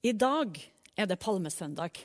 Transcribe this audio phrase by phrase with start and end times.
[0.00, 0.54] I dag
[0.96, 1.98] er det palmesøndag.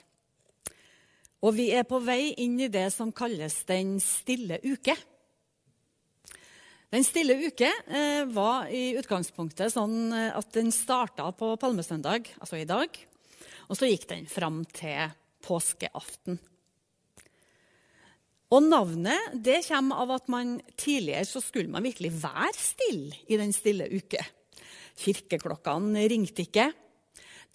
[1.45, 4.95] Og vi er på vei inn i det som kalles Den stille uke.
[6.91, 12.59] Den stille uke eh, var i utgangspunktet sånn eh, at den starta på palmesøndag, altså
[12.59, 12.99] i dag,
[13.67, 16.37] og så gikk den fram til påskeaften.
[18.55, 23.39] Og Navnet det kommer av at man tidligere så skulle man virkelig være stille i
[23.39, 24.21] den stille uke.
[24.99, 26.69] Kirkeklokkene ringte ikke.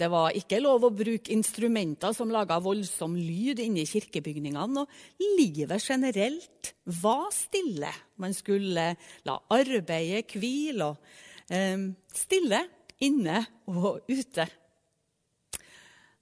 [0.01, 4.80] Det var ikke lov å bruke instrumenter som laga voldsom lyd inne i kirkebygningene.
[4.80, 6.70] Og livet generelt
[7.02, 7.91] var stille.
[8.16, 8.87] Man skulle
[9.29, 11.84] la arbeidet hvile og eh,
[12.16, 12.62] stille
[13.05, 14.48] inne og ute.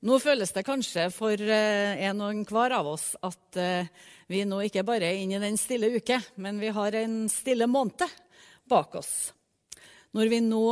[0.09, 3.91] Nå føles det kanskje for eh, en og enhver av oss at eh,
[4.31, 7.71] vi nå ikke bare er inne i den stille uke, men vi har en stille
[7.71, 8.07] måned
[8.67, 9.13] bak oss.
[10.19, 10.65] Når vi nå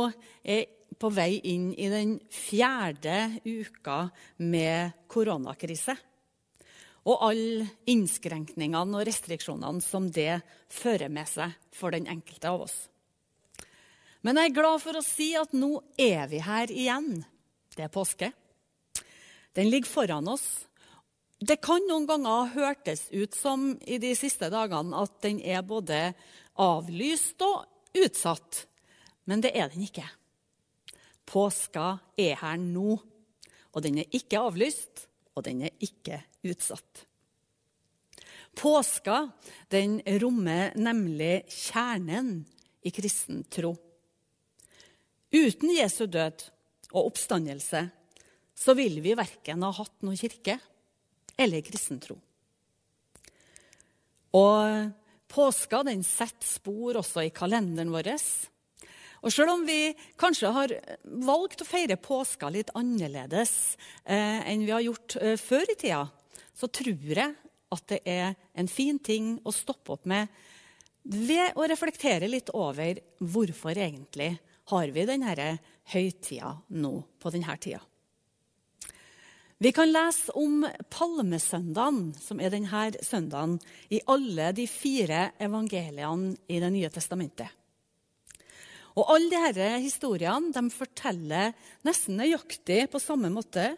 [0.43, 0.65] er
[0.99, 4.07] på vei inn i den fjerde uka
[4.43, 5.95] med koronakrise.
[7.07, 10.41] Og alle innskrenkningene og restriksjonene som det
[10.73, 12.77] fører med seg for den enkelte av oss.
[14.25, 17.21] Men jeg er glad for å si at nå er vi her igjen.
[17.77, 18.31] Det er påske.
[19.55, 20.67] Den ligger foran oss.
[21.37, 26.11] Det kan noen ganger hørtes ut som i de siste dagene at den er både
[26.57, 27.65] avlyst og
[27.97, 28.65] utsatt.
[29.29, 30.05] Men det er den ikke.
[31.27, 32.95] Påska er her nå,
[33.75, 37.03] og den er ikke avlyst, og den er ikke utsatt.
[38.57, 39.27] Påska
[39.69, 42.39] den rommer nemlig kjernen
[42.81, 43.75] i kristen tro.
[45.29, 46.47] Uten Jesu død
[46.95, 47.83] og oppstandelse
[48.57, 50.57] så vil vi verken ha hatt noen kirke
[51.37, 52.15] eller kristen tro.
[54.37, 54.89] Og
[55.29, 58.09] påska den setter spor også i kalenderen vår.
[59.25, 60.73] Og selv om vi kanskje har
[61.25, 66.03] valgt å feire påska litt annerledes eh, enn vi har gjort eh, før i tida,
[66.57, 67.33] så tror jeg
[67.73, 70.29] at det er en fin ting å stoppe opp med
[71.07, 74.33] ved å reflektere litt over hvorfor egentlig
[74.71, 75.51] har vi denne
[75.93, 77.79] høytida nå på denne tida.
[79.57, 80.61] Vi kan lese om
[80.93, 83.55] palmesøndagen, som er denne søndagen,
[83.89, 87.56] i alle de fire evangeliene i Det nye testamentet.
[88.97, 91.53] Og Alle disse historiene de forteller
[91.85, 93.75] nesten nøyaktig på samme måte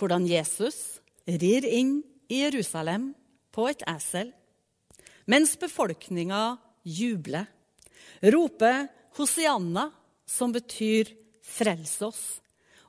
[0.00, 1.98] hvordan Jesus rir inn
[2.32, 3.10] i Jerusalem
[3.54, 4.32] på et esel,
[5.30, 7.46] mens befolkninga jubler,
[8.24, 8.88] roper
[9.18, 9.90] Hosianna,
[10.26, 11.12] som betyr
[11.44, 12.40] 'frels oss',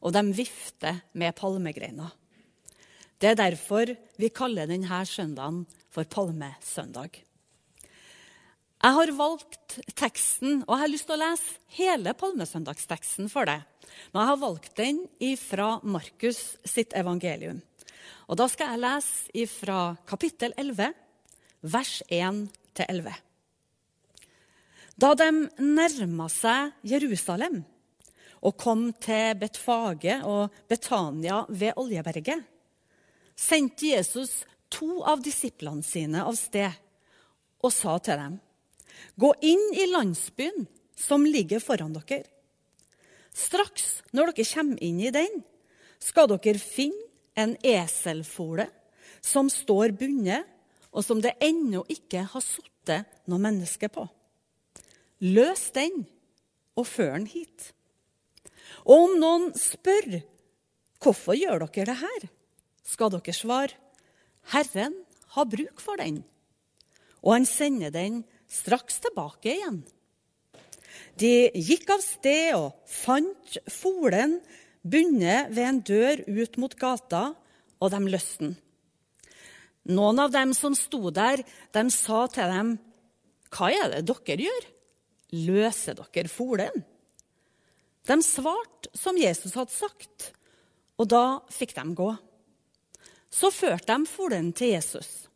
[0.01, 2.11] og de vifter med palmegreiner.
[3.19, 7.21] Det er derfor vi kaller denne søndagen for palmesøndag.
[8.85, 13.63] Jeg har valgt teksten, og jeg har lyst til å lese hele palmesøndagsteksten for deg.
[14.11, 14.99] Men jeg har valgt den
[15.41, 17.63] fra Markus sitt evangelium.
[18.29, 20.93] Og Da skal jeg lese fra kapittel 11,
[21.65, 23.09] vers 1-11.
[25.01, 27.63] Da de nærma seg Jerusalem
[28.45, 32.45] og kom til Betfage og Betania ved Oljeberget,
[33.33, 36.69] sendte Jesus to av disiplene sine av sted
[37.65, 38.43] og sa til dem
[39.15, 42.23] Gå inn i landsbyen som ligger foran dere.
[43.35, 45.41] Straks når dere kommer inn i den,
[45.99, 47.03] skal dere finne
[47.35, 48.67] en eselfole
[49.25, 50.45] som står bundet,
[50.95, 54.05] og som det ennå ikke har sittet noe menneske på.
[55.25, 56.05] Løs den
[56.79, 57.73] og før den hit.
[58.87, 60.21] Og om noen spør
[61.03, 62.29] hvorfor gjør dere det her,
[62.85, 63.75] skal dere svare
[64.53, 64.93] Herren
[65.35, 66.21] har bruk for den,
[67.25, 69.81] og han sender den straks tilbake igjen.
[71.19, 74.39] De gikk av sted og fant folen
[74.83, 77.29] bundet ved en dør ut mot gata,
[77.81, 78.55] og de løste den.
[79.95, 82.79] Noen av dem som sto der, de sa til dem,
[83.51, 84.65] 'Hva er det dere gjør?
[85.31, 86.83] Løser dere folen?'
[88.05, 90.33] De svarte som Jesus hadde sagt,
[90.97, 92.17] og da fikk de gå.
[93.31, 95.27] Så førte de folen til Jesus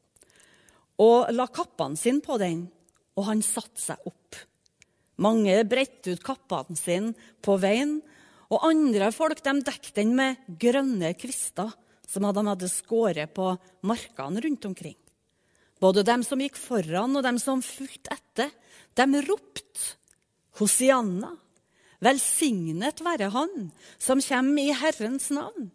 [1.00, 2.66] og la kappene sine på den
[3.20, 4.38] og han satte seg opp.
[5.20, 7.12] Mange bredte ut kappene sine
[7.44, 7.98] på veien,
[8.50, 11.74] og andre folk de dekket den med grønne kvister
[12.10, 13.52] som de hadde skåret på
[13.86, 14.98] markene rundt omkring.
[15.80, 18.50] Både dem som gikk foran, og dem som fulgte etter,
[18.98, 19.94] de ropte
[20.60, 21.36] Hosianna.
[22.04, 23.70] Velsignet være Han
[24.00, 25.70] som kommer i Herrens navn.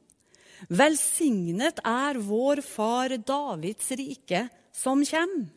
[0.73, 5.52] Velsignet er vår far Davids rike som kommer.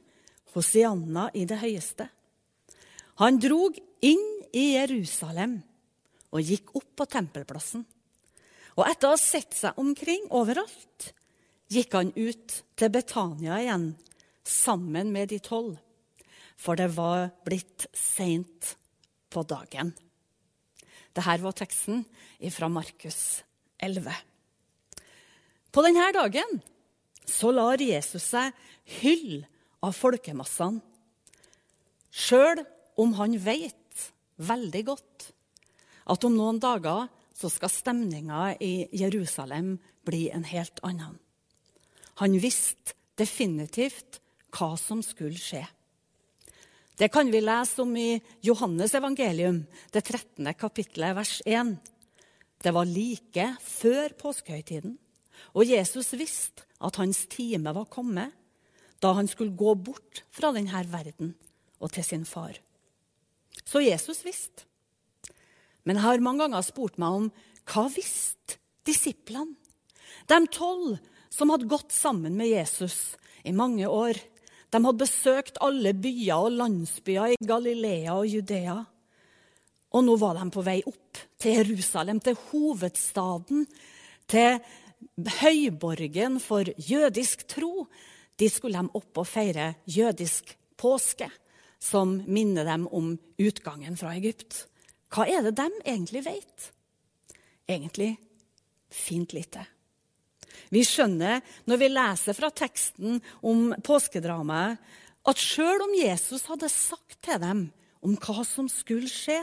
[0.58, 2.08] Hosianna i det høyeste.
[3.22, 5.60] Han drog inn i Jerusalem
[6.34, 7.86] og gikk opp på tempelplassen.
[8.78, 11.12] Og etter å ha sett seg omkring overalt
[11.74, 13.90] gikk han ut til Betania igjen
[14.48, 15.76] sammen med de tolv,
[16.58, 18.76] for det var blitt seint
[19.34, 19.92] på dagen.
[21.18, 22.06] Dette var teksten
[22.54, 23.42] fra Markus
[23.82, 24.14] 11.
[25.74, 26.60] På denne dagen
[27.28, 28.54] så lar Jesus seg
[29.02, 29.50] hylle
[29.86, 30.82] av folkemassene,
[32.12, 32.64] sjøl
[32.98, 34.08] om han vet
[34.42, 35.28] veldig godt
[36.08, 37.08] at om noen dager
[37.38, 39.76] så skal stemninga i Jerusalem
[40.08, 41.18] bli en helt annen.
[42.18, 44.22] Han visste definitivt
[44.56, 45.66] hva som skulle skje.
[46.98, 49.62] Det kan vi lese om i Johannes evangelium,
[49.94, 50.50] det 13.
[50.58, 51.76] kapittelet, vers 1.
[52.58, 54.96] Det var like før påskehøytiden,
[55.54, 58.34] og Jesus visste at hans time var kommet,
[59.04, 61.36] da han skulle gå bort fra denne verden
[61.80, 62.58] og til sin far.
[63.66, 64.66] Så Jesus visste.
[65.84, 67.28] Men jeg har mange ganger spurt meg om
[67.68, 68.58] hva visste
[68.88, 69.56] disiplene?
[70.28, 70.98] De tolv
[71.32, 73.16] som hadde gått sammen med Jesus
[73.48, 74.18] i mange år.
[74.72, 78.78] De hadde besøkt alle byer og landsbyer i Galilea og Judea.
[79.96, 83.64] Og nå var de på vei opp til Jerusalem, til hovedstaden,
[84.28, 84.60] til
[85.40, 87.88] høyborgen for jødisk tro.
[88.38, 91.30] Dit skulle de opp og feire jødisk påske,
[91.80, 94.66] som minner dem om utgangen fra Egypt.
[95.14, 96.70] Hva er det de egentlig vet?
[97.68, 98.16] Egentlig
[98.94, 99.64] fint lite.
[100.74, 104.78] Vi skjønner når vi leser fra teksten om påskedramaet,
[105.28, 107.66] at sjøl om Jesus hadde sagt til dem
[108.06, 109.42] om hva som skulle skje,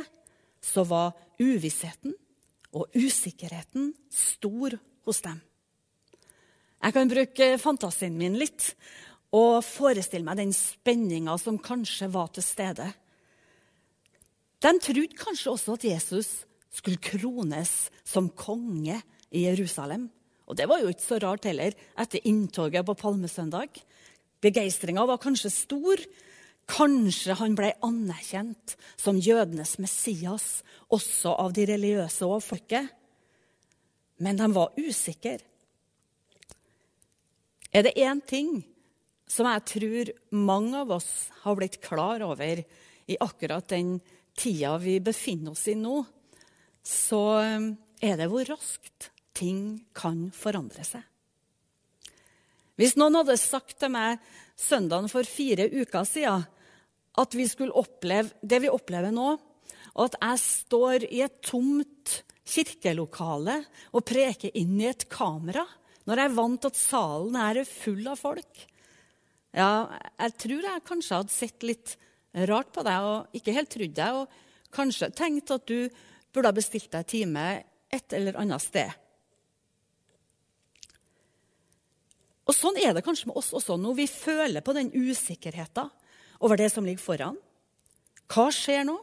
[0.64, 2.14] så var uvissheten
[2.75, 5.43] og usikkerheten stor hos dem.
[6.84, 8.75] Jeg kan bruke fantasien min litt
[9.34, 12.92] og forestille meg den spenninga som kanskje var til stede
[14.64, 16.28] de trodde kanskje også at Jesus
[16.72, 18.96] skulle krones som konge
[19.28, 20.08] i Jerusalem.
[20.48, 23.76] Og det var jo ikke så rart heller etter inntoget på palmesøndag.
[24.44, 26.00] Begeistringa var kanskje stor.
[26.69, 32.88] Kanskje han ble anerkjent som jødenes Messias, også av de religiøse og folket.
[34.25, 35.42] Men de var usikre.
[37.75, 38.61] Er det én ting
[39.26, 41.09] som jeg tror mange av oss
[41.43, 42.61] har blitt klar over
[43.11, 43.97] i akkurat den
[44.38, 46.05] tida vi befinner oss i nå,
[46.85, 47.67] så eh,
[48.05, 51.03] er det hvor raskt ting kan forandre seg.
[52.79, 54.23] Hvis noen hadde sagt til meg
[54.59, 56.47] søndagen for fire uker siden
[57.19, 59.35] at vi skulle oppleve det vi opplever nå,
[59.94, 63.61] og at jeg står i et tomt kirkelokale
[63.94, 65.62] og preker inn i et kamera
[66.05, 68.65] når jeg er vant til at salen er full av folk
[69.55, 69.87] Ja,
[70.19, 71.95] jeg tror jeg kanskje hadde sett litt
[72.51, 74.17] rart på deg og ikke helt trodd deg.
[74.19, 75.87] Og kanskje tenkt at du
[76.35, 77.45] burde ha bestilt deg time
[77.95, 78.91] et eller annet sted.
[82.45, 83.95] Og Sånn er det kanskje med oss også nå.
[83.97, 85.89] Vi føler på den usikkerheten
[86.45, 87.39] over det som ligger foran.
[88.29, 88.99] Hva skjer nå?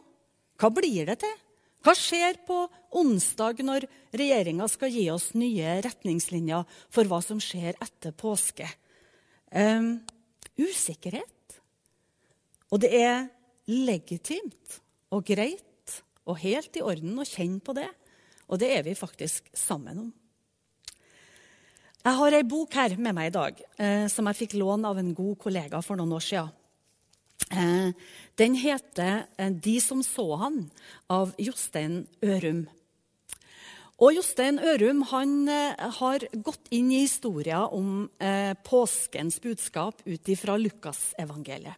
[0.60, 1.32] Hva blir det til?
[1.82, 2.64] Hva skjer på
[2.94, 6.62] onsdag når regjeringa skal gi oss nye retningslinjer
[6.92, 8.68] for hva som skjer etter påske?
[9.50, 9.98] Um,
[10.54, 11.58] usikkerhet.
[12.72, 13.26] Og det er
[13.68, 14.78] legitimt
[15.12, 17.90] og greit og helt i orden å kjenne på det.
[18.46, 20.10] Og det er vi faktisk sammen om.
[22.02, 24.98] Jeg har ei bok her med meg i dag eh, som jeg fikk låne av
[24.98, 26.50] en god kollega for noen år siden.
[27.52, 27.92] Eh,
[28.34, 30.70] den heter eh, 'De som så han'
[31.08, 32.66] av Jostein Ørum.
[34.00, 38.08] Og Jostein Ørum han, eh, har gått inn i historien om
[38.64, 41.76] påskens budskap ut fra Lukasevangeliet.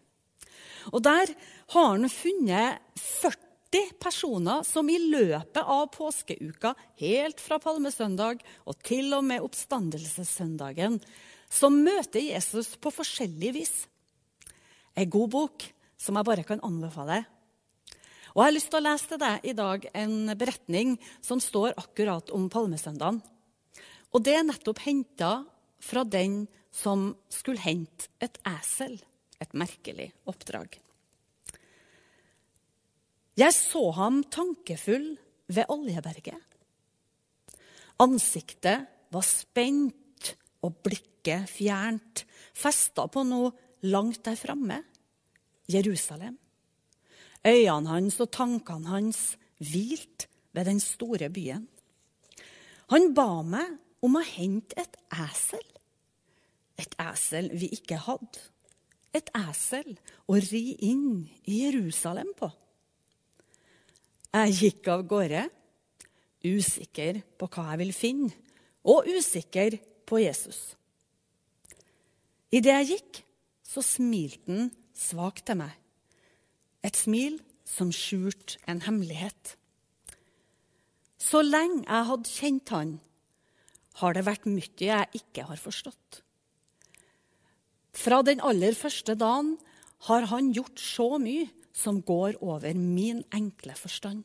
[0.92, 1.34] Og Der
[1.68, 9.12] har han funnet 40 personer som i løpet av påskeuka, helt fra palmesøndag og til
[9.14, 11.00] og med oppstandelsessøndagen,
[11.50, 13.88] som møter Jesus på forskjellig vis.
[14.96, 15.66] En god bok
[15.98, 17.24] som jeg bare kan anbefale.
[18.34, 21.76] Og Jeg har lyst til å lese til deg i dag en beretning som står
[21.78, 23.22] akkurat om palmesøndagen.
[24.14, 25.44] Og Det er nettopp henta
[25.78, 28.98] fra den som skulle hente et esel
[29.42, 30.78] et merkelig oppdrag.
[33.34, 35.14] Jeg så ham tankefull
[35.50, 36.38] ved Oljeberget.
[38.02, 40.34] Ansiktet var spent
[40.64, 42.24] og blikket fjernt,
[42.54, 43.52] festa på noe
[43.84, 44.82] langt der framme
[45.68, 46.38] Jerusalem.
[47.44, 51.68] Øynene hans og tankene hans hvilte ved den store byen.
[52.92, 55.64] Han ba meg om å hente et esel.
[56.80, 58.50] Et esel vi ikke hadde
[59.14, 59.94] et esel
[60.26, 62.48] å ri inn i Jerusalem på.
[64.34, 65.44] Jeg gikk av gårde
[66.44, 68.32] usikker på hva jeg vil finne,
[68.84, 70.74] og usikker på Jesus.
[72.52, 73.20] Idet jeg gikk,
[73.64, 75.72] så smilte han svakt til meg.
[76.84, 79.56] Et smil som skjulte en hemmelighet.
[81.18, 82.92] Så lenge jeg hadde kjent han,
[84.02, 86.20] har det vært mye jeg ikke har forstått.
[87.94, 89.54] Fra den aller første dagen
[90.08, 94.24] har han gjort så mye som går over min enkle forstand.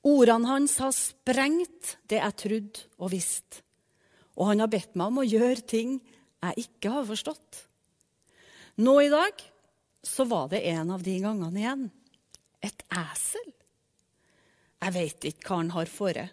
[0.00, 3.60] Ordene hans har sprengt det jeg trodde og visste.
[4.40, 5.98] Og han har bedt meg om å gjøre ting
[6.40, 7.66] jeg ikke har forstått.
[8.80, 9.32] Nå i dag
[10.02, 11.82] så var det en av de gangene igjen.
[12.64, 13.50] Et esel.
[14.80, 16.24] Jeg veit ikke hva han har fore.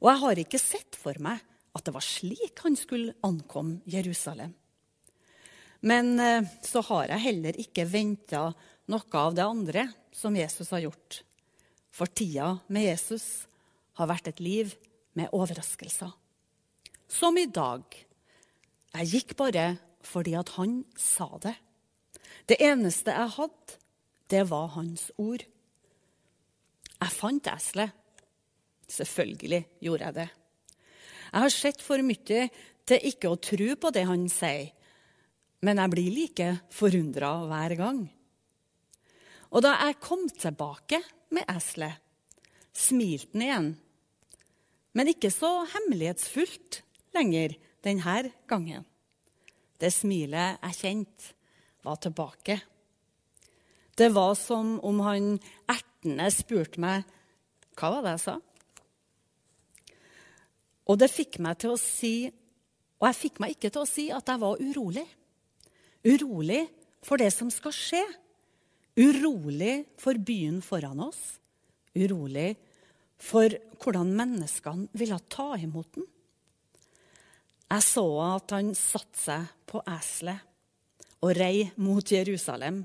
[0.00, 1.42] Og jeg har ikke sett for meg
[1.76, 4.54] at det var slik han skulle ankomme Jerusalem.
[5.84, 8.46] Men eh, så har jeg heller ikke venta
[8.88, 11.20] noe av det andre som Jesus har gjort.
[11.92, 13.44] For tida med Jesus
[14.00, 14.72] har vært et liv
[15.20, 16.16] med overraskelser.
[17.12, 17.84] Som i dag.
[18.96, 19.74] Jeg gikk bare
[20.06, 21.54] fordi at han sa det.
[22.50, 23.78] Det eneste jeg hadde,
[24.32, 25.44] det var hans ord.
[27.02, 27.92] Jeg fant eselet.
[28.92, 30.28] Selvfølgelig gjorde jeg det.
[31.32, 32.46] Jeg har sett for mye
[32.88, 34.72] til ikke å tro på det han sier,
[35.62, 38.02] men jeg blir like forundra hver gang.
[39.52, 40.98] Og da jeg kom tilbake
[41.32, 42.00] med eselet,
[42.72, 43.68] smilte han igjen.
[44.92, 46.82] Men ikke så hemmelighetsfullt
[47.16, 48.84] lenger denne gangen.
[49.82, 51.32] Det smilet jeg kjente,
[51.82, 52.60] var tilbake.
[53.98, 55.34] Det var som om han
[55.70, 57.02] ertende spurte meg
[57.74, 58.36] hva var det jeg sa.
[60.86, 62.14] Og det fikk meg til å si
[63.02, 65.02] Og jeg fikk meg ikke til å si at jeg var urolig.
[66.06, 66.60] Urolig
[67.02, 68.02] for det som skal skje.
[68.94, 71.40] Urolig for byen foran oss.
[71.98, 72.52] Urolig
[73.18, 73.50] for
[73.82, 76.06] hvordan menneskene ville ta imot den.
[77.72, 80.48] Jeg så at han satte seg på eselet
[81.22, 82.82] og rei mot Jerusalem,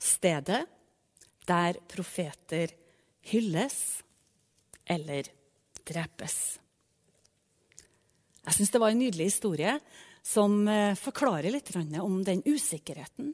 [0.00, 0.64] stedet
[1.46, 2.72] der profeter
[3.30, 3.78] hylles
[4.90, 5.28] eller
[5.84, 6.38] drepes.
[8.44, 9.76] Jeg syns det var en nydelig historie
[10.24, 11.70] som eh, forklarer litt
[12.00, 13.30] om den usikkerheten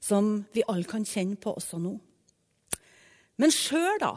[0.00, 1.96] som vi alle kan kjenne på også nå.
[3.40, 4.12] Men sjøl, da,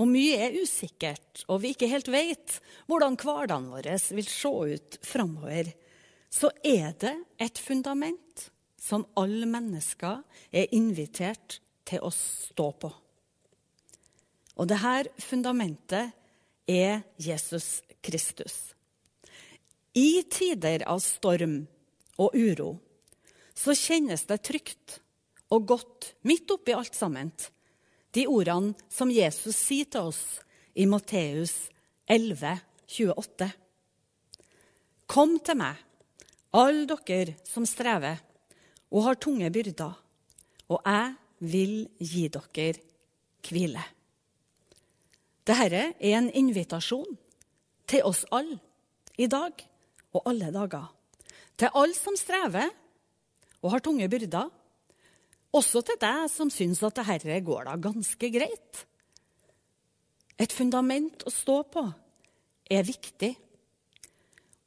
[0.00, 2.58] om mye er usikkert, og vi ikke helt vet
[2.90, 5.70] hvordan hverdagen vår vil se ut framover,
[6.34, 8.48] så er det et fundament
[8.80, 12.90] som alle mennesker er invitert til å stå på.
[14.54, 16.12] Og dette fundamentet
[16.70, 18.74] er Jesus Kristus.
[19.94, 21.60] I tider av storm
[22.18, 22.74] og uro
[23.54, 24.98] så kjennes det trygt
[25.54, 27.30] og godt midt oppi alt sammen,
[28.14, 30.22] de ordene som Jesus sier til oss
[30.74, 31.68] i Matteus
[32.10, 33.50] 11, 28.
[35.10, 35.80] Kom til meg,
[36.54, 38.22] alle dere som strever
[38.94, 39.94] og har tunge byrder,
[40.70, 41.14] og jeg
[41.50, 42.78] vil gi dere
[43.44, 43.82] hvile.
[45.44, 47.18] Dette er en invitasjon
[47.90, 48.56] til oss alle
[49.20, 49.52] i dag
[50.14, 50.86] og alle dager.
[51.58, 52.70] Til alle som strever
[53.60, 54.48] og har tunge byrder.
[55.54, 58.84] Også til deg som syns at det herre går da ganske greit.
[60.34, 61.84] Et fundament å stå på
[62.74, 63.30] er viktig.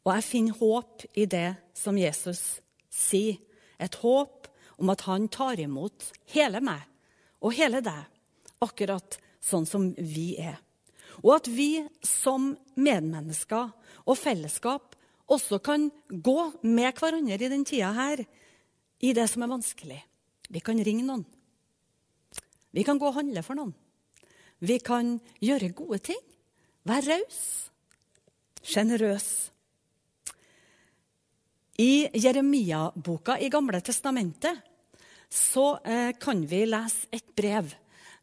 [0.07, 2.61] Og jeg finner håp i det som Jesus
[2.93, 3.35] sier.
[3.77, 4.47] Et håp
[4.79, 6.85] om at han tar imot hele meg
[7.43, 8.07] og hele deg,
[8.63, 10.55] akkurat sånn som vi er.
[11.21, 13.73] Og at vi som medmennesker
[14.07, 14.95] og fellesskap
[15.27, 18.23] også kan gå med hverandre i den tida her,
[19.03, 19.99] i det som er vanskelig.
[20.47, 21.25] Vi kan ringe noen.
[22.71, 23.73] Vi kan gå og handle for noen.
[24.63, 26.21] Vi kan gjøre gode ting.
[26.87, 27.41] Være raus.
[28.63, 29.27] Sjenerøs.
[31.77, 34.63] I Jeremia-boka i Gamle testamentet
[35.29, 37.69] så eh, kan vi lese et brev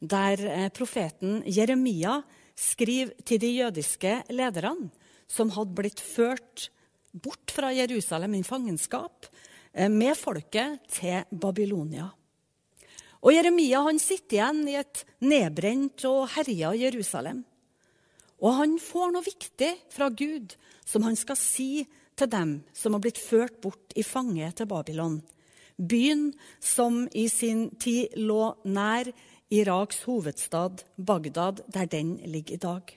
[0.01, 2.17] der eh, profeten Jeremia
[2.59, 4.91] skriver til de jødiske lederne
[5.31, 6.69] som hadde blitt ført
[7.15, 9.29] bort fra Jerusalem i fangenskap
[9.75, 12.11] med folket til Babylonia.
[13.25, 17.43] Og Jeremia han sitter igjen i et nedbrent og herja Jerusalem.
[18.45, 23.03] Og han får noe viktig fra Gud som han skal si til dem som har
[23.03, 25.23] blitt ført bort i fange til Babylon.
[25.77, 26.29] Byen
[26.63, 29.09] som i sin tid lå nær
[29.55, 32.93] Iraks hovedstad Bagdad, der den ligger i dag.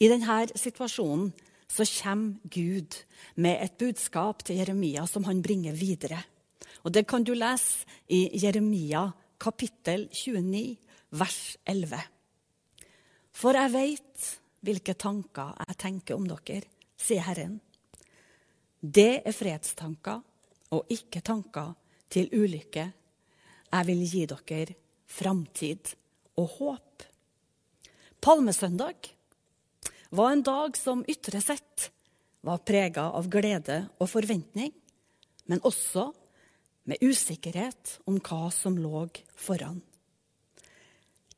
[0.00, 1.30] I denne situasjonen
[1.70, 2.96] så kommer Gud
[3.36, 6.18] med et budskap til Jeremia som han bringer videre.
[6.84, 10.76] Og Det kan du lese i Jeremia kapittel 29,
[11.10, 12.00] vers 11.
[13.32, 14.30] For jeg veit
[14.66, 16.66] hvilke tanker jeg tenker om dere,
[16.98, 17.60] sier Herren.
[18.80, 20.20] Det er fredstanker
[20.74, 21.72] og ikke tanker
[22.10, 22.90] til ulykke.
[23.70, 24.76] Jeg vil gi dere
[25.10, 25.94] framtid
[26.36, 27.06] og håp.
[28.20, 29.14] Palmesøndag
[30.10, 31.90] var en dag som ytre sett
[32.46, 34.72] var prega av glede og forventning,
[35.46, 36.08] men også
[36.90, 39.04] med usikkerhet om hva som lå
[39.38, 39.80] foran.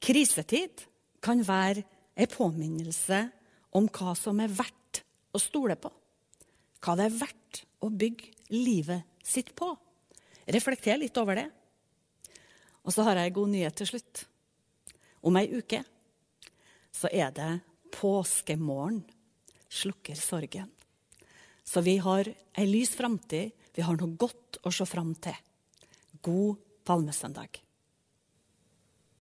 [0.02, 0.86] Krisetid
[1.22, 1.84] kan være
[2.16, 3.20] en påminnelse
[3.76, 5.02] om hva som er verdt
[5.32, 5.90] å stole på.
[6.82, 9.70] Hva det er verdt å bygge livet sitt på.
[10.46, 11.48] Reflekter litt over det.
[12.82, 14.24] Og så har jeg en god nyhet til slutt.
[15.22, 15.82] Om ei uke
[16.92, 17.50] så er det
[17.94, 19.02] påskemorgen.
[19.72, 20.70] Slukker sorgen.
[21.64, 23.52] Så vi har ei lys framtid.
[23.72, 25.36] Vi har noe godt å se fram til.
[26.20, 27.62] God palmesøndag.